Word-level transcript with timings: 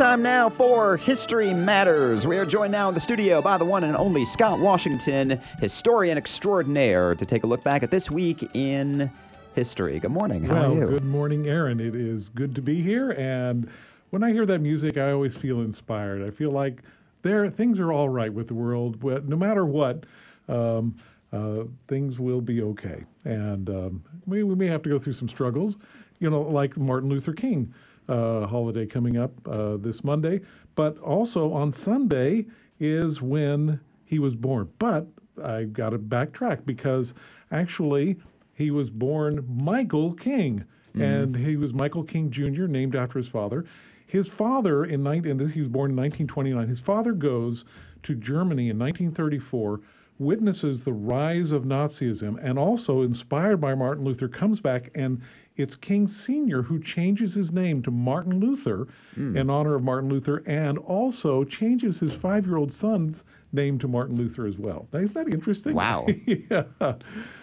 time 0.00 0.22
now 0.22 0.48
for 0.48 0.96
History 0.96 1.52
Matters. 1.52 2.26
We 2.26 2.38
are 2.38 2.46
joined 2.46 2.72
now 2.72 2.88
in 2.88 2.94
the 2.94 3.00
studio 3.02 3.42
by 3.42 3.58
the 3.58 3.66
one 3.66 3.84
and 3.84 3.94
only 3.94 4.24
Scott 4.24 4.58
Washington, 4.58 5.38
historian 5.58 6.16
extraordinaire, 6.16 7.14
to 7.14 7.26
take 7.26 7.44
a 7.44 7.46
look 7.46 7.62
back 7.62 7.82
at 7.82 7.90
this 7.90 8.10
week 8.10 8.48
in 8.54 9.10
history. 9.54 10.00
Good 10.00 10.10
morning. 10.10 10.42
How 10.42 10.54
well, 10.54 10.72
are 10.72 10.74
you? 10.74 10.86
good 10.86 11.04
morning, 11.04 11.48
Aaron. 11.48 11.80
It 11.80 11.94
is 11.94 12.30
good 12.30 12.54
to 12.54 12.62
be 12.62 12.80
here. 12.80 13.10
And 13.10 13.68
when 14.08 14.24
I 14.24 14.32
hear 14.32 14.46
that 14.46 14.60
music, 14.60 14.96
I 14.96 15.10
always 15.12 15.36
feel 15.36 15.60
inspired. 15.60 16.26
I 16.26 16.30
feel 16.30 16.50
like 16.50 16.80
there 17.20 17.50
things 17.50 17.78
are 17.78 17.92
all 17.92 18.08
right 18.08 18.32
with 18.32 18.48
the 18.48 18.54
world. 18.54 19.00
But 19.00 19.28
no 19.28 19.36
matter 19.36 19.66
what, 19.66 20.04
um, 20.48 20.98
uh, 21.30 21.64
things 21.88 22.18
will 22.18 22.40
be 22.40 22.62
okay. 22.62 23.04
And 23.24 23.68
um, 23.68 24.02
we, 24.26 24.44
we 24.44 24.54
may 24.54 24.68
have 24.68 24.82
to 24.84 24.88
go 24.88 24.98
through 24.98 25.12
some 25.12 25.28
struggles, 25.28 25.76
you 26.20 26.30
know, 26.30 26.40
like 26.40 26.78
Martin 26.78 27.10
Luther 27.10 27.34
King 27.34 27.74
uh, 28.10 28.46
holiday 28.46 28.86
coming 28.86 29.16
up 29.16 29.32
uh, 29.48 29.76
this 29.76 30.04
Monday. 30.04 30.40
But 30.74 30.98
also 30.98 31.52
on 31.52 31.72
Sunday 31.72 32.46
is 32.78 33.22
when 33.22 33.80
he 34.04 34.18
was 34.18 34.34
born. 34.34 34.68
But 34.78 35.06
I 35.42 35.64
got 35.64 35.90
to 35.90 35.98
backtrack 35.98 36.66
because 36.66 37.14
actually 37.52 38.16
he 38.54 38.70
was 38.70 38.90
born 38.90 39.46
Michael 39.48 40.12
King, 40.12 40.64
and 40.94 41.36
he 41.36 41.56
was 41.56 41.72
Michael 41.72 42.04
King 42.04 42.30
Jr., 42.30 42.66
named 42.66 42.96
after 42.96 43.18
his 43.18 43.28
father. 43.28 43.64
His 44.06 44.28
father 44.28 44.84
in 44.84 45.02
19, 45.04 45.30
and 45.30 45.40
this, 45.40 45.52
he 45.52 45.60
was 45.60 45.70
born 45.70 45.92
in 45.92 45.96
1929. 45.96 46.68
His 46.68 46.80
father 46.80 47.12
goes 47.12 47.64
to 48.02 48.14
Germany 48.14 48.68
in 48.68 48.78
1934, 48.78 49.80
witnesses 50.18 50.80
the 50.80 50.92
rise 50.92 51.52
of 51.52 51.62
Nazism, 51.62 52.36
and 52.42 52.58
also 52.58 53.02
inspired 53.02 53.60
by 53.60 53.74
Martin 53.74 54.04
Luther, 54.04 54.28
comes 54.28 54.60
back 54.60 54.90
and 54.94 55.22
it's 55.60 55.76
King 55.76 56.08
Sr. 56.08 56.62
who 56.62 56.80
changes 56.82 57.34
his 57.34 57.52
name 57.52 57.82
to 57.82 57.90
Martin 57.90 58.40
Luther 58.40 58.88
in 59.16 59.50
honor 59.50 59.74
of 59.74 59.82
Martin 59.82 60.08
Luther, 60.08 60.38
and 60.46 60.78
also 60.78 61.44
changes 61.44 61.98
his 61.98 62.14
five-year-old 62.14 62.72
son's 62.72 63.22
name 63.52 63.78
to 63.80 63.88
Martin 63.88 64.16
Luther 64.16 64.46
as 64.46 64.56
well. 64.56 64.86
Now, 64.92 65.00
isn't 65.00 65.14
that 65.14 65.34
interesting? 65.34 65.74
Wow. 65.74 66.06
yeah. 66.26 66.62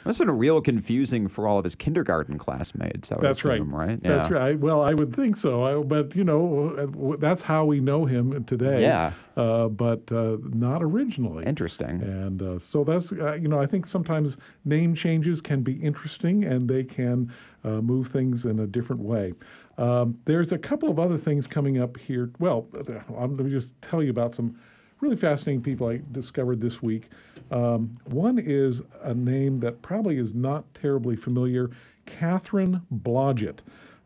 That's 0.05 0.17
been 0.17 0.31
real 0.31 0.61
confusing 0.61 1.27
for 1.27 1.47
all 1.47 1.57
of 1.59 1.65
his 1.65 1.75
kindergarten 1.75 2.37
classmates. 2.39 3.09
That's 3.09 3.43
right. 3.43 3.55
assume, 3.55 3.75
right? 3.75 4.01
That's 4.01 4.31
Yeah. 4.31 4.37
right. 4.37 4.57
Well, 4.59 4.81
I 4.81 4.93
would 4.93 5.13
think 5.15 5.35
so. 5.37 5.63
I, 5.63 5.83
but 5.83 6.15
you 6.15 6.23
know, 6.23 7.15
that's 7.19 7.41
how 7.41 7.65
we 7.65 7.79
know 7.81 8.05
him 8.05 8.43
today. 8.45 8.81
Yeah. 8.81 9.11
Uh, 9.35 9.67
but 9.67 10.01
uh, 10.11 10.37
not 10.53 10.81
originally. 10.81 11.45
Interesting. 11.45 12.01
And 12.01 12.41
uh, 12.41 12.59
so 12.59 12.83
that's 12.83 13.11
uh, 13.11 13.33
you 13.33 13.49
know 13.49 13.59
I 13.61 13.67
think 13.67 13.85
sometimes 13.85 14.37
name 14.65 14.95
changes 14.95 15.41
can 15.41 15.61
be 15.61 15.73
interesting 15.73 16.43
and 16.45 16.67
they 16.69 16.83
can 16.85 17.31
uh, 17.63 17.81
move 17.81 18.06
things 18.07 18.45
in 18.45 18.59
a 18.59 18.67
different 18.67 19.01
way. 19.01 19.33
Um, 19.77 20.17
there's 20.25 20.51
a 20.51 20.57
couple 20.57 20.89
of 20.89 20.99
other 20.99 21.17
things 21.17 21.45
coming 21.45 21.79
up 21.79 21.97
here. 21.97 22.31
Well, 22.39 22.67
I'm, 23.17 23.37
let 23.37 23.45
me 23.45 23.51
just 23.51 23.71
tell 23.81 24.01
you 24.01 24.09
about 24.09 24.33
some 24.33 24.57
really 25.01 25.15
fascinating 25.15 25.61
people 25.61 25.87
I 25.87 26.01
discovered 26.11 26.59
this 26.59 26.81
week. 26.81 27.09
Um, 27.51 27.97
one 28.05 28.39
is 28.39 28.81
a 29.03 29.13
name 29.13 29.59
that 29.59 29.81
probably 29.81 30.17
is 30.17 30.33
not 30.33 30.65
terribly 30.73 31.15
familiar, 31.15 31.69
Katharine 32.05 32.81
Blodgett. 32.91 33.59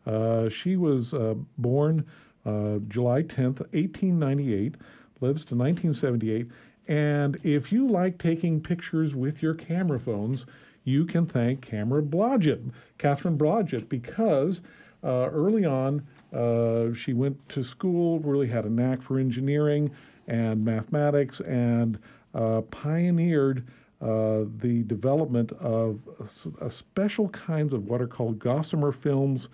Uh, 0.05 0.49
she 0.49 0.75
was 0.75 1.13
uh, 1.13 1.35
born 1.57 2.05
uh, 2.45 2.79
July 2.87 3.23
10th, 3.23 3.59
1898, 3.71 4.75
lives 5.21 5.45
to 5.45 5.55
1978. 5.55 6.47
And 6.87 7.39
if 7.43 7.71
you 7.71 7.87
like 7.87 8.17
taking 8.17 8.59
pictures 8.59 9.15
with 9.15 9.41
your 9.41 9.53
camera 9.53 9.99
phones, 9.99 10.45
you 10.83 11.05
can 11.05 11.25
thank 11.25 11.61
Camera 11.61 12.01
Blodgett, 12.01 12.71
Katharine 12.97 13.37
Blodgett, 13.37 13.87
because 13.89 14.61
uh, 15.03 15.29
early 15.31 15.65
on 15.65 16.05
uh, 16.33 16.93
she 16.93 17.13
went 17.13 17.37
to 17.49 17.63
school, 17.63 18.19
really 18.19 18.47
had 18.47 18.65
a 18.65 18.69
knack 18.69 19.01
for 19.01 19.19
engineering 19.19 19.91
and 20.27 20.63
mathematics, 20.63 21.39
and 21.41 21.99
uh, 22.33 22.61
pioneered 22.71 23.65
uh, 24.01 24.45
the 24.59 24.83
development 24.87 25.51
of 25.53 25.99
a 26.19 26.65
a 26.65 26.71
special 26.71 27.29
kinds 27.29 27.73
of 27.73 27.85
what 27.87 28.01
are 28.01 28.07
called 28.07 28.39
Gossamer 28.39 28.91
films 28.91 29.49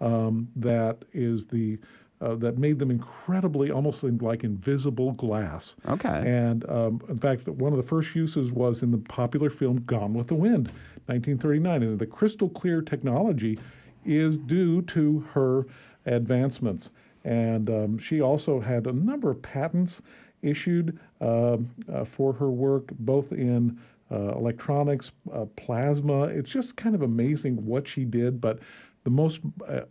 um, 0.00 0.48
that 0.56 1.04
is 1.12 1.46
the 1.46 1.78
uh, 2.22 2.36
that 2.36 2.56
made 2.58 2.78
them 2.78 2.90
incredibly 2.90 3.70
almost 3.70 4.02
in- 4.04 4.18
like 4.18 4.44
invisible 4.44 5.12
glass. 5.12 5.74
Okay. 5.88 6.08
And 6.08 6.68
um, 6.70 7.00
in 7.08 7.18
fact, 7.18 7.48
one 7.48 7.72
of 7.72 7.76
the 7.76 7.82
first 7.82 8.14
uses 8.14 8.52
was 8.52 8.82
in 8.82 8.90
the 8.90 8.98
popular 8.98 9.50
film 9.50 9.82
Gone 9.86 10.14
with 10.14 10.28
the 10.28 10.34
Wind, 10.34 10.68
1939. 11.06 11.82
And 11.82 11.98
the 11.98 12.06
crystal 12.06 12.48
clear 12.48 12.80
technology 12.80 13.58
is 14.04 14.36
due 14.36 14.82
to 14.82 15.20
her 15.32 15.66
advancements. 16.06 16.90
And 17.24 17.70
um, 17.70 17.98
she 17.98 18.20
also 18.20 18.60
had 18.60 18.86
a 18.86 18.92
number 18.92 19.30
of 19.30 19.40
patents 19.42 20.02
issued 20.42 20.98
um, 21.20 21.70
uh, 21.92 22.04
for 22.04 22.32
her 22.32 22.50
work, 22.50 22.90
both 23.00 23.32
in 23.32 23.78
uh, 24.10 24.36
electronics, 24.36 25.12
uh, 25.32 25.46
plasma. 25.56 26.24
It's 26.24 26.50
just 26.50 26.76
kind 26.76 26.94
of 26.94 27.02
amazing 27.02 27.64
what 27.64 27.86
she 27.88 28.04
did. 28.04 28.40
But 28.40 28.58
the 29.04 29.10
most 29.10 29.40
uh, 29.68 29.82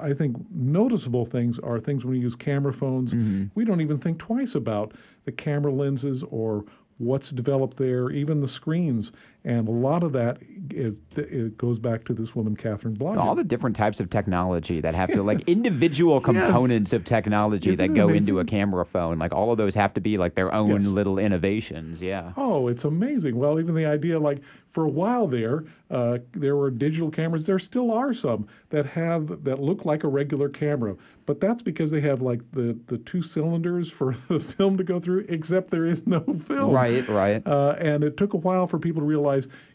I 0.00 0.12
think 0.12 0.36
noticeable 0.50 1.26
things 1.26 1.58
are 1.58 1.80
things 1.80 2.04
when 2.04 2.14
we 2.14 2.20
use 2.20 2.34
camera 2.34 2.72
phones. 2.72 3.12
Mm-hmm. 3.12 3.46
We 3.54 3.64
don't 3.64 3.80
even 3.80 3.98
think 3.98 4.18
twice 4.18 4.54
about 4.54 4.92
the 5.24 5.32
camera 5.32 5.72
lenses 5.72 6.22
or 6.30 6.64
what's 6.98 7.30
developed 7.30 7.76
there, 7.76 8.10
even 8.10 8.40
the 8.40 8.48
screens. 8.48 9.12
And 9.44 9.66
a 9.66 9.72
lot 9.72 10.04
of 10.04 10.12
that 10.12 10.38
is, 10.70 10.94
it 11.16 11.58
goes 11.58 11.78
back 11.78 12.04
to 12.04 12.14
this 12.14 12.36
woman, 12.36 12.54
Katharine 12.56 12.96
Blodgett. 12.96 13.18
all 13.18 13.34
the 13.34 13.42
different 13.42 13.74
types 13.74 13.98
of 13.98 14.08
technology 14.08 14.80
that 14.80 14.94
have 14.94 15.10
to 15.12 15.22
like 15.22 15.40
individual 15.48 16.20
components 16.20 16.92
of 16.92 17.04
technology 17.04 17.72
Isn't 17.72 17.78
that 17.78 17.94
go 18.00 18.08
into 18.10 18.38
a 18.38 18.44
camera 18.44 18.86
phone 18.86 19.18
like 19.18 19.32
all 19.32 19.50
of 19.50 19.58
those 19.58 19.74
have 19.74 19.92
to 19.94 20.00
be 20.00 20.16
like 20.16 20.36
their 20.36 20.54
own 20.54 20.70
Yes. 20.82 20.82
little 20.84 21.18
innovations 21.18 22.00
yeah 22.00 22.32
Oh, 22.36 22.68
it's 22.68 22.84
amazing. 22.84 23.36
Well, 23.36 23.58
even 23.58 23.74
the 23.74 23.84
idea, 23.86 24.18
like 24.18 24.38
for 24.70 24.84
a 24.84 24.88
while 24.88 25.26
there, 25.26 25.64
uh, 25.90 26.18
there 26.32 26.56
were 26.56 26.70
digital 26.70 27.10
cameras. 27.10 27.44
There 27.44 27.58
still 27.58 27.90
are 27.90 28.14
some 28.14 28.46
that 28.70 28.86
have 28.86 29.42
that 29.44 29.60
look 29.60 29.84
like 29.84 30.02
a 30.04 30.08
regular 30.08 30.48
camera, 30.48 30.96
but 31.26 31.40
that's 31.40 31.60
because 31.62 31.90
they 31.90 32.00
have 32.02 32.22
like 32.22 32.40
the 32.52 32.78
the 32.86 32.98
two 32.98 33.22
cylinders 33.22 33.90
for 33.90 34.16
the 34.28 34.38
film 34.40 34.76
to 34.78 34.84
go 34.84 34.98
through. 35.00 35.26
Except 35.28 35.70
there 35.70 35.86
is 35.86 36.06
no 36.06 36.20
film. 36.46 36.70
right 36.70 37.06
right 37.08 37.46
Uh, 37.46 37.74
and 37.78 38.02
it 38.04 38.16
took 38.16 38.32
a 38.34 38.38
while 38.38 38.66
for 38.66 38.78
people 38.78 39.00
to 39.02 39.06
realize 39.06 39.31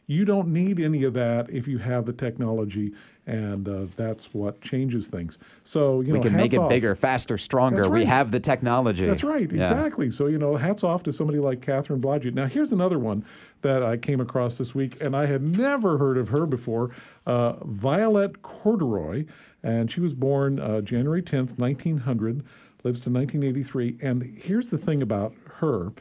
you 0.08 0.24
don't 0.24 0.48
need 0.48 0.80
any 0.80 1.04
of 1.04 1.14
that 1.14 1.50
if 1.50 1.68
you 1.68 1.78
have 1.78 2.06
the 2.06 2.14
technology, 2.14 2.94
and 3.28 3.68
uh, 3.68 3.88
that's 3.98 4.34
what 4.34 4.60
changes 4.62 5.08
things. 5.08 5.38
So 5.66 6.00
you 6.00 6.14
we 6.14 6.22
can 6.22 6.34
make 6.34 6.54
it 6.54 6.60
off. 6.60 6.70
bigger 6.70 6.96
faster 6.96 7.38
stronger 7.38 7.84
That's 7.84 7.92
we 7.92 8.06
have 8.06 8.32
the 8.32 8.40
technology 8.40 9.06
That's 9.06 9.24
right, 9.24 9.52
Yeah. 9.52 9.64
exactly. 9.64 10.10
So, 10.10 10.28
you 10.28 10.38
know, 10.38 10.56
hats 10.56 10.84
off 10.84 11.04
to 11.04 11.14
somebody 11.14 11.40
like 11.40 11.62
Katharine 11.62 12.02
Blodgett. 12.02 12.34
Now, 12.34 12.46
here's 12.46 12.72
another 12.72 13.00
one 13.00 13.26
that 13.64 13.84
I 13.84 13.98
came 13.98 14.22
across 14.22 14.58
this 14.58 14.74
week, 14.74 15.02
and 15.02 15.14
I 15.14 15.26
had 15.26 15.42
never 15.42 15.98
heard 15.98 16.18
of 16.18 16.30
her 16.30 16.46
before 16.46 16.92
uh, 17.26 17.54
Violette 17.66 18.42
Cordery. 18.42 19.28
And 19.64 19.92
she 19.92 20.00
was 20.00 20.14
born 20.14 20.60
uh, 20.60 20.80
January 20.82 21.22
10th, 21.22 21.58
1900, 21.58 22.46
lives 22.84 23.02
to 23.02 23.10
1983. 23.10 23.98
And 24.02 24.24
here's 24.42 24.70
the 24.70 24.78
thing 24.78 25.02
about 25.02 25.34
her 25.56 25.92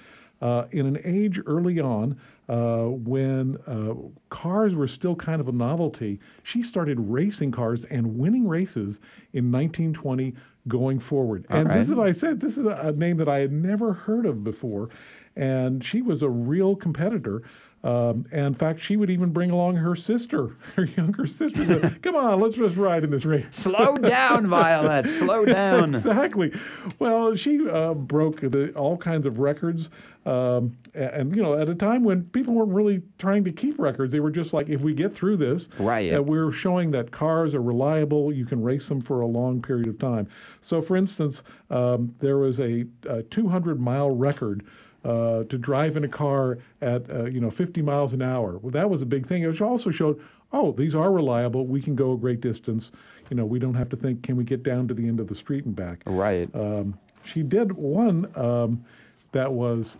uh, 0.43 0.65
in 0.73 0.87
an 0.87 0.99
age 1.05 1.41
early 1.47 1.81
on 1.81 2.19
uh, 2.49 2.85
when 2.85 3.57
uh, 3.67 3.95
cars 4.29 4.75
were 4.75 4.87
still 4.87 5.17
kind 5.17 5.41
of 5.41 5.49
a 5.49 5.53
novelty, 5.53 6.21
she 6.43 6.63
started 6.63 6.99
racing 7.01 7.51
cars 7.51 7.85
and 7.91 8.19
winning 8.19 8.47
races 8.47 9.01
in 9.33 9.51
1920 9.51 10.35
going 10.69 10.99
forward. 10.99 11.47
and 11.49 11.71
this 11.71 11.89
is 11.89 11.95
what 11.95 12.07
I 12.07 12.13
said, 12.13 12.41
this 12.41 12.57
is 12.57 12.67
a, 12.67 12.81
a 12.83 12.93
name 12.93 13.17
that 13.19 13.29
I 13.29 13.39
had 13.39 13.53
never 13.53 13.93
heard 13.93 14.27
of 14.27 14.45
before. 14.45 14.91
And 15.37 15.85
she 15.85 16.03
was 16.03 16.23
a 16.23 16.29
real 16.29 16.75
competitor. 16.77 17.43
Um, 17.85 18.25
and 18.33 18.47
in 18.47 18.55
fact, 18.55 18.81
she 18.81 18.97
would 18.97 19.11
even 19.11 19.31
bring 19.33 19.51
along 19.53 19.77
her 19.77 19.95
sister, 19.95 20.57
her 20.77 20.85
younger 20.87 21.27
sister. 21.27 21.65
said, 21.65 21.99
Come 22.03 22.17
on, 22.17 22.41
let's 22.41 22.57
just 22.57 22.75
ride 22.77 23.05
in 23.05 23.11
this 23.11 23.25
race. 23.25 23.45
slow 23.53 23.95
down 23.95 24.47
violet 24.49 25.07
slow 25.09 25.45
down 25.45 25.95
Exactly. 25.95 26.53
Well, 26.99 27.37
she 27.37 27.69
uh, 27.69 27.95
broke 27.95 28.41
the, 28.41 28.73
all 28.73 28.97
kinds 28.97 29.25
of 29.25 29.39
records, 29.39 29.91
um, 30.25 30.77
and, 30.95 31.37
you 31.37 31.43
know, 31.43 31.61
at 31.61 31.69
a 31.69 31.77
time 31.77 32.03
when 32.03 32.25
people 32.25 32.55
weren't 32.55 32.73
really 32.73 33.03
trying 33.19 33.45
to 33.45 33.53
keep 33.53 33.79
records, 33.79 34.11
they 34.11 34.19
were 34.21 34.33
just 34.33 34.53
like, 34.53 34.69
if 34.69 34.81
we 34.81 34.93
get 34.93 35.15
through 35.15 35.37
this, 35.37 35.69
Right. 35.79 36.13
uh, 36.13 36.21
we're 36.21 36.51
showing 36.51 36.91
that 36.93 37.13
cars 37.13 37.55
are 37.55 37.63
reliable. 37.63 38.33
You 38.33 38.47
can 38.47 38.61
race 38.65 38.89
them 38.89 39.01
for 39.01 39.21
a 39.21 39.27
long 39.27 39.63
period 39.63 39.87
of 39.87 39.99
time. 40.01 40.27
So, 40.61 40.83
for 40.83 40.97
instance, 40.97 41.45
um, 41.71 42.13
there 42.19 42.39
was 42.39 42.59
a, 42.59 42.87
a 43.09 43.23
200 43.23 43.79
mile 43.79 44.11
record. 44.11 44.65
Uh, 45.07 45.45
to 45.45 45.57
drive 45.57 45.97
in 45.97 46.03
a 46.03 46.09
car 46.09 46.59
at 46.83 47.09
uh, 47.11 47.27
you 47.27 47.41
know 47.41 47.51
50 47.51 47.81
miles 47.81 48.13
an 48.13 48.23
hour, 48.23 48.59
well, 48.59 48.73
that 48.73 48.91
was 48.91 49.03
a 49.03 49.07
big 49.07 49.29
thing. 49.29 49.45
It 49.45 49.61
also 49.63 49.93
showed, 49.93 50.21
oh, 50.53 50.73
these 50.73 50.97
are 50.97 51.13
reliable. 51.13 51.65
We 51.65 51.81
can 51.81 51.95
go 51.95 52.15
a 52.15 52.17
great 52.17 52.41
distance. 52.41 52.91
You 53.31 53.37
know, 53.37 53.47
we 53.47 53.61
don't 53.61 53.75
have 53.75 53.89
to 53.91 53.97
think, 53.97 54.25
can 54.25 54.37
we 54.37 54.43
get 54.43 54.65
down 54.65 54.89
to 54.89 54.95
the 54.95 55.07
end 55.07 55.21
of 55.21 55.29
the 55.29 55.35
street 55.35 55.65
and 55.65 55.77
back? 55.77 56.03
right 56.07 56.53
Um, 56.55 56.99
she 57.25 57.43
did 57.43 57.73
one 57.73 58.31
um, 58.37 58.85
that 59.33 59.53
was 59.53 59.97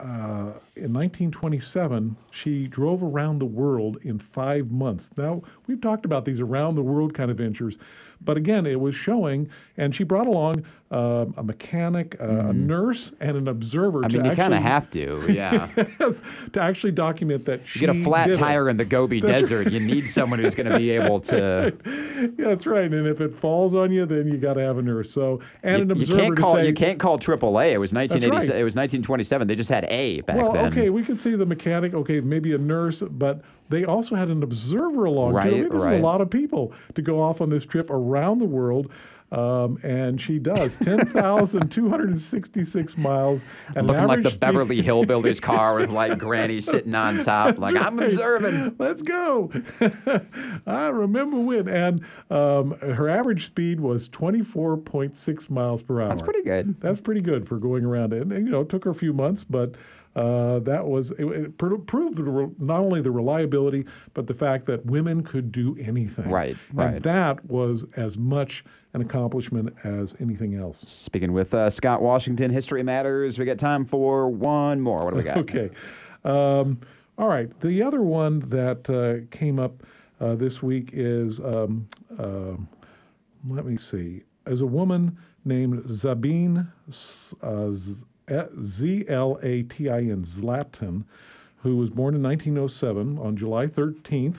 uh, 0.00 0.52
in 0.76 0.92
1927. 0.92 2.16
She 2.30 2.66
drove 2.66 3.02
around 3.02 3.38
the 3.38 3.46
world 3.46 3.98
in 4.02 4.18
five 4.18 4.70
months. 4.70 5.10
Now, 5.16 5.42
we've 5.66 5.80
talked 5.80 6.04
about 6.04 6.24
these 6.24 6.40
around 6.40 6.74
the 6.74 6.82
world 6.82 7.14
kind 7.14 7.30
of 7.30 7.36
ventures, 7.36 7.76
but 8.22 8.36
again, 8.36 8.66
it 8.66 8.80
was 8.80 8.94
showing, 8.94 9.48
and 9.76 9.94
she 9.94 10.04
brought 10.04 10.26
along 10.26 10.64
um, 10.92 11.34
a 11.36 11.42
mechanic, 11.44 12.16
uh, 12.20 12.24
a 12.48 12.52
nurse, 12.52 13.12
and 13.20 13.36
an 13.36 13.46
observer. 13.46 13.98
Mm-hmm. 14.00 14.04
I 14.06 14.08
to 14.08 14.16
mean, 14.18 14.30
you 14.30 14.36
kind 14.36 14.52
of 14.54 14.60
have 14.60 14.90
to, 14.90 15.24
yeah. 15.32 15.66
to 16.52 16.60
actually 16.60 16.90
document 16.90 17.44
that 17.44 17.60
she 17.64 17.78
You 17.80 17.86
get 17.86 17.96
a 17.96 18.02
flat 18.02 18.26
did 18.26 18.36
it. 18.36 18.40
tire 18.40 18.68
in 18.68 18.76
the 18.76 18.84
Gobi 18.84 19.20
Desert, 19.20 19.70
you 19.70 19.78
need 19.78 20.08
someone 20.10 20.40
who's 20.40 20.54
going 20.56 20.68
to 20.68 20.76
be 20.76 20.90
able 20.90 21.20
to. 21.20 21.72
Yeah, 22.38 22.48
that's 22.48 22.66
right. 22.66 22.92
And 22.92 23.06
if 23.06 23.20
it 23.22 23.34
falls 23.40 23.74
on 23.74 23.90
you, 23.90 24.04
then 24.04 24.28
you 24.28 24.36
got 24.36 24.54
to 24.54 24.60
have 24.60 24.76
a 24.76 24.82
nurse. 24.82 25.10
So 25.10 25.40
and 25.62 25.76
You, 25.78 25.82
an 25.82 25.88
you 25.96 26.02
observer 26.02 26.20
can't 26.20 26.36
call 26.36 26.54
say, 26.56 26.66
you 26.66 26.74
can't 26.74 27.00
call 27.00 27.18
AAA. 27.18 27.72
It 27.72 27.78
was 27.78 27.94
1987. 27.94 28.30
right. 28.32 28.60
It 28.60 28.64
was 28.64 28.74
1927. 28.76 29.48
They 29.48 29.54
just 29.54 29.70
had 29.70 29.84
A 29.84 30.20
back 30.22 30.36
Well, 30.36 30.52
then. 30.52 30.66
okay, 30.72 30.90
we 30.90 31.02
could 31.02 31.20
see 31.20 31.34
the 31.34 31.46
mechanic. 31.46 31.94
Okay, 31.94 32.20
maybe 32.20 32.52
a 32.52 32.58
nurse, 32.58 33.02
but 33.10 33.42
they 33.70 33.84
also 33.84 34.16
had 34.16 34.28
an 34.28 34.42
observer 34.42 35.04
along 35.04 35.32
too. 35.32 35.38
I 35.38 35.44
mean, 35.44 35.64
this 35.64 35.72
is 35.72 35.82
right. 35.82 36.00
a 36.00 36.02
lot 36.02 36.20
of 36.20 36.28
people 36.28 36.72
to 36.94 37.02
go 37.02 37.22
off 37.22 37.40
on 37.40 37.50
this 37.50 37.64
trip 37.64 37.88
around 37.88 38.40
the 38.40 38.44
world. 38.44 38.90
Um, 39.32 39.78
and 39.84 40.20
she 40.20 40.40
does 40.40 40.74
10,266 40.82 42.96
miles. 42.96 43.40
Looking 43.76 44.06
like 44.06 44.24
the 44.24 44.30
Beverly 44.30 44.82
Hillbillies 44.82 45.40
car 45.40 45.76
with 45.76 45.90
like 45.90 46.18
Granny 46.18 46.60
sitting 46.60 46.96
on 46.96 47.20
top, 47.20 47.56
like 47.58 47.76
I'm 47.76 48.00
observing. 48.00 48.74
Let's 48.78 49.02
go. 49.02 49.52
I 50.66 50.88
remember 50.88 51.38
when. 51.38 51.68
And 51.68 52.04
um, 52.30 52.72
her 52.80 53.08
average 53.08 53.46
speed 53.46 53.78
was 53.78 54.08
24.6 54.08 55.48
miles 55.48 55.82
per 55.82 56.00
hour. 56.00 56.08
That's 56.08 56.22
pretty 56.22 56.42
good. 56.42 56.74
That's 56.80 57.00
pretty 57.00 57.20
good 57.20 57.46
for 57.46 57.58
going 57.58 57.84
around. 57.84 58.12
And, 58.12 58.32
and, 58.32 58.46
you 58.46 58.50
know, 58.50 58.62
it 58.62 58.68
took 58.68 58.82
her 58.84 58.90
a 58.90 58.96
few 58.96 59.12
months, 59.12 59.44
but 59.48 59.76
uh, 60.16 60.58
that 60.60 60.84
was, 60.84 61.12
it, 61.12 61.24
it 61.24 61.58
proved 61.58 62.16
the, 62.16 62.22
re- 62.24 62.50
not 62.58 62.80
only 62.80 63.00
the 63.00 63.10
reliability, 63.10 63.84
but 64.14 64.26
the 64.26 64.34
fact 64.34 64.66
that 64.66 64.84
women 64.84 65.22
could 65.22 65.52
do 65.52 65.76
anything. 65.80 66.28
Right, 66.28 66.56
And 66.70 66.78
right. 66.78 67.02
that 67.02 67.44
was 67.46 67.84
as 67.96 68.18
much 68.18 68.64
an 68.92 69.02
accomplishment 69.02 69.72
as 69.84 70.14
anything 70.20 70.56
else. 70.56 70.84
Speaking 70.88 71.32
with 71.32 71.54
uh, 71.54 71.70
Scott 71.70 72.02
Washington, 72.02 72.50
History 72.50 72.82
Matters. 72.82 73.38
We 73.38 73.44
got 73.44 73.58
time 73.58 73.84
for 73.84 74.28
one 74.28 74.80
more. 74.80 75.04
What 75.04 75.12
do 75.12 75.18
we 75.18 75.22
got? 75.22 75.36
Okay. 75.40 75.70
Um, 76.24 76.80
all 77.16 77.28
right. 77.28 77.48
The 77.60 77.82
other 77.82 78.02
one 78.02 78.40
that 78.50 78.90
uh, 78.90 79.26
came 79.36 79.58
up 79.58 79.82
uh, 80.20 80.34
this 80.34 80.62
week 80.62 80.90
is, 80.92 81.40
um, 81.40 81.88
um, 82.18 82.68
let 83.48 83.64
me 83.64 83.78
see, 83.78 84.22
is 84.46 84.60
a 84.60 84.66
woman 84.66 85.16
named 85.44 85.96
Sabine 85.96 86.66
uh, 87.42 87.70
Z 88.64 89.04
L 89.08 89.38
A 89.42 89.62
T 89.64 89.88
I 89.88 89.98
N, 89.98 90.24
Zlatin, 90.24 91.04
who 91.62 91.76
was 91.76 91.90
born 91.90 92.14
in 92.14 92.22
1907 92.22 93.18
on 93.18 93.36
July 93.36 93.66
13th. 93.66 94.36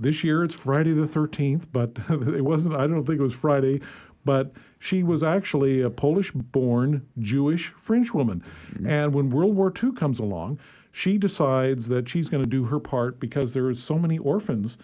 This 0.00 0.24
year 0.24 0.44
it's 0.44 0.54
Friday 0.54 0.92
the 0.92 1.06
13th, 1.06 1.62
but 1.72 1.90
it 2.34 2.44
wasn't, 2.44 2.74
I 2.74 2.86
don't 2.86 3.04
think 3.04 3.20
it 3.20 3.22
was 3.22 3.34
Friday, 3.34 3.80
but 4.24 4.52
she 4.78 5.02
was 5.02 5.22
actually 5.22 5.82
a 5.82 5.90
Polish 5.90 6.32
born 6.32 7.06
Jewish 7.18 7.72
Frenchwoman. 7.80 8.42
Mm-hmm. 8.72 8.86
And 8.86 9.14
when 9.14 9.30
World 9.30 9.54
War 9.54 9.72
II 9.82 9.92
comes 9.92 10.18
along, 10.18 10.58
she 10.92 11.18
decides 11.18 11.88
that 11.88 12.08
she's 12.08 12.28
going 12.28 12.42
to 12.42 12.48
do 12.48 12.64
her 12.64 12.78
part 12.78 13.18
because 13.20 13.52
there 13.52 13.66
are 13.66 13.74
so 13.74 13.98
many 13.98 14.18
orphans 14.18 14.76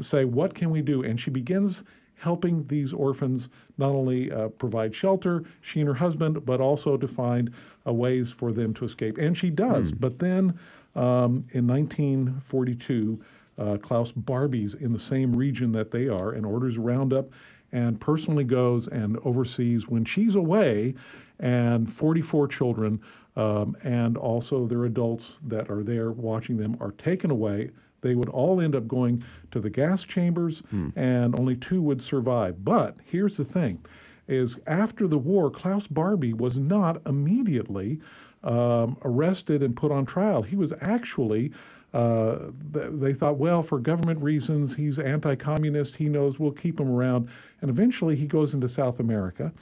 say, 0.00 0.24
what 0.24 0.54
can 0.54 0.70
we 0.70 0.82
do? 0.82 1.04
And 1.04 1.20
she 1.20 1.30
begins 1.30 1.82
helping 2.16 2.66
these 2.66 2.92
orphans 2.92 3.48
not 3.78 3.90
only 3.90 4.30
uh, 4.30 4.48
provide 4.48 4.94
shelter, 4.94 5.44
she 5.60 5.80
and 5.80 5.88
her 5.88 5.94
husband, 5.94 6.44
but 6.44 6.60
also 6.60 6.96
to 6.96 7.08
find 7.08 7.52
uh, 7.86 7.92
ways 7.92 8.32
for 8.32 8.52
them 8.52 8.72
to 8.74 8.84
escape. 8.84 9.18
And 9.18 9.36
she 9.36 9.50
does. 9.50 9.92
But 9.92 10.18
then 10.18 10.58
um, 10.94 11.44
in 11.52 11.66
1942, 11.66 13.20
uh, 13.58 13.76
Klaus 13.78 14.12
Barbie's 14.12 14.74
in 14.74 14.92
the 14.92 14.98
same 14.98 15.34
region 15.34 15.72
that 15.72 15.90
they 15.90 16.08
are 16.08 16.32
and 16.32 16.44
orders 16.44 16.76
a 16.76 16.80
roundup 16.80 17.30
and 17.72 18.00
personally 18.00 18.44
goes 18.44 18.86
and 18.88 19.18
oversees 19.24 19.88
when 19.88 20.04
she's 20.04 20.36
away 20.36 20.94
and 21.40 21.92
44 21.92 22.48
children 22.48 23.00
um, 23.36 23.76
and 23.82 24.16
also 24.16 24.66
their 24.66 24.84
adults 24.84 25.38
that 25.42 25.68
are 25.70 25.82
there 25.82 26.12
watching 26.12 26.56
them 26.56 26.76
are 26.80 26.92
taken 26.92 27.30
away 27.30 27.70
they 28.04 28.14
would 28.14 28.28
all 28.28 28.60
end 28.60 28.76
up 28.76 28.86
going 28.86 29.24
to 29.50 29.58
the 29.58 29.70
gas 29.70 30.04
chambers 30.04 30.62
and 30.94 31.38
only 31.40 31.56
two 31.56 31.82
would 31.82 32.00
survive 32.02 32.64
but 32.64 32.96
here's 33.04 33.36
the 33.36 33.44
thing 33.44 33.84
is 34.28 34.56
after 34.66 35.08
the 35.08 35.18
war 35.18 35.50
klaus 35.50 35.86
barbie 35.88 36.34
was 36.34 36.56
not 36.56 37.00
immediately 37.06 37.98
um, 38.44 38.96
arrested 39.02 39.62
and 39.62 39.74
put 39.74 39.90
on 39.90 40.04
trial 40.04 40.42
he 40.42 40.54
was 40.54 40.72
actually 40.82 41.50
uh, 41.94 42.50
th- 42.72 42.88
they 42.94 43.14
thought, 43.14 43.38
well, 43.38 43.62
for 43.62 43.78
government 43.78 44.20
reasons, 44.20 44.74
he's 44.74 44.98
anti 44.98 45.36
communist, 45.36 45.94
he 45.94 46.08
knows 46.08 46.40
we'll 46.40 46.50
keep 46.50 46.80
him 46.80 46.90
around. 46.90 47.28
And 47.60 47.70
eventually 47.70 48.16
he 48.16 48.26
goes 48.26 48.52
into 48.52 48.68
South 48.68 48.98
America. 48.98 49.52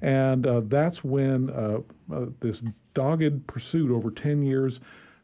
And 0.00 0.46
uh, 0.46 0.62
that's 0.66 1.02
when 1.02 1.50
uh, 1.50 1.80
uh, 2.14 2.26
this 2.38 2.62
dogged 2.94 3.44
pursuit 3.48 3.90
over 3.90 4.12
10 4.12 4.42
years 4.42 4.78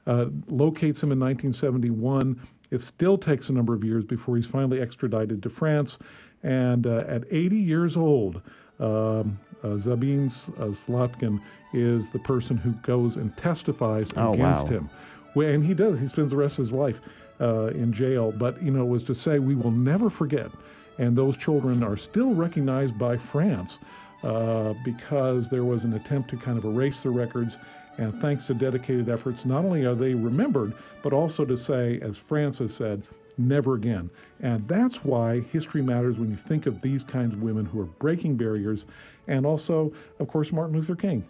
uh, 0.09 0.27
locates 0.49 1.01
him 1.03 1.13
in 1.13 1.21
1971. 1.21 2.41
It 2.71 2.81
still 2.81 3.17
takes 3.19 3.49
a 3.49 3.53
number 3.53 3.75
of 3.75 3.85
years 3.85 4.05
before 4.05 4.37
he's 4.37 4.47
finally 4.47 4.81
extradited 4.81 5.43
to 5.43 5.51
France. 5.51 5.99
And 6.43 6.87
uh, 6.87 7.05
at 7.09 7.25
80 7.31 7.57
years 7.57 7.97
old, 7.97 8.41
um, 8.81 9.39
uh, 9.63 9.79
Sabine 9.79 10.27
uh, 10.59 10.67
Slotkin 10.75 11.41
is 11.73 12.09
the 12.11 12.19
person 12.21 12.57
who 12.57 12.73
goes 12.83 13.17
and 13.17 13.37
testifies 13.37 14.11
Oh, 14.17 14.35
against 14.35 14.65
wow. 14.65 14.69
him. 14.69 14.91
And 15.37 15.65
he 15.65 15.75
does. 15.75 15.99
He 15.99 16.07
spends 16.09 16.31
the 16.31 16.37
rest 16.37 16.53
of 16.55 16.65
his 16.65 16.73
life 16.73 16.99
uh, 17.41 17.67
in 17.69 17.93
jail. 17.93 18.33
But 18.33 18.63
you 18.63 18.71
know, 18.71 18.83
it 18.83 18.89
was 18.89 19.05
to 19.05 19.15
say 19.15 19.39
we 19.39 19.55
will 19.55 19.71
never 19.71 20.09
forget. 20.09 20.51
And 20.99 21.17
those 21.17 21.37
children 21.37 21.83
are 21.83 21.97
still 21.97 22.33
recognized 22.35 22.99
by 22.99 23.19
France 23.19 23.79
uh, 24.23 24.73
because 24.83 25.51
there 25.51 25.65
was 25.65 25.85
an 25.85 25.93
attempt 25.93 26.31
to 26.31 26.37
kind 26.39 26.57
of 26.57 26.65
erase 26.65 27.03
the 27.03 27.11
records. 27.11 27.59
And 27.99 28.21
thanks 28.21 28.47
to 28.47 28.55
dedicated 28.55 29.09
efforts, 29.09 29.45
not 29.45 29.65
only 29.65 29.85
are 29.85 29.95
they 29.95 30.15
remembered, 30.15 30.75
but 31.03 31.13
also 31.13 31.45
to 31.45 31.57
say, 31.57 31.99
as 32.03 32.17
France 32.17 32.59
has 32.59 32.75
said, 32.75 33.03
never 33.39 33.75
again. 33.75 34.11
And 34.41 34.67
that's 34.69 34.97
why 35.05 35.41
history 35.41 35.83
matters 35.83 36.19
when 36.19 36.31
you 36.31 36.37
think 36.37 36.67
of 36.67 36.81
these 36.83 37.03
kinds 37.03 37.35
of 37.35 37.43
women 37.43 37.65
who 37.65 37.81
are 37.81 37.87
breaking 37.87 38.37
barriers, 38.37 38.85
and 39.29 39.47
also, 39.47 39.93
of 40.19 40.29
course, 40.29 40.53
Martin 40.53 40.77
Luther 40.77 40.97
King. 40.97 41.27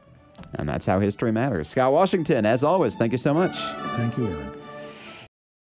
And 0.55 0.69
that's 0.69 0.85
how 0.85 1.01
history 1.01 1.33
matters. 1.33 1.69
Scott 1.69 1.93
Washington, 1.93 2.45
as 2.45 2.63
always, 2.63 2.95
thank 2.97 3.13
you 3.13 3.19
so 3.19 3.33
much. 3.33 3.57
Thank 3.97 4.19
you, 4.19 4.27
Aaron. 4.27 4.66